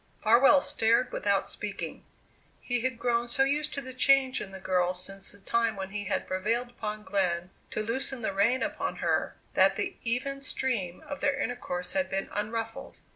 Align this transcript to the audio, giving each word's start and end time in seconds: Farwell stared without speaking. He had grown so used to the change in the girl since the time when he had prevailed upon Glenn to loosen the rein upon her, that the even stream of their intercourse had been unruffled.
Farwell 0.23 0.61
stared 0.61 1.11
without 1.11 1.47
speaking. 1.47 2.03
He 2.59 2.79
had 2.81 2.97
grown 2.97 3.27
so 3.27 3.43
used 3.43 3.71
to 3.75 3.81
the 3.81 3.93
change 3.93 4.41
in 4.41 4.51
the 4.51 4.59
girl 4.59 4.95
since 4.95 5.31
the 5.31 5.37
time 5.37 5.75
when 5.75 5.91
he 5.91 6.05
had 6.05 6.25
prevailed 6.25 6.71
upon 6.71 7.03
Glenn 7.03 7.51
to 7.69 7.83
loosen 7.83 8.23
the 8.23 8.33
rein 8.33 8.63
upon 8.63 8.95
her, 8.95 9.35
that 9.53 9.75
the 9.75 9.95
even 10.03 10.41
stream 10.41 11.03
of 11.05 11.19
their 11.19 11.39
intercourse 11.39 11.91
had 11.91 12.09
been 12.09 12.29
unruffled. 12.31 12.97